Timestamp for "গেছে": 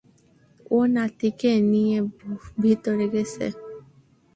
3.13-3.45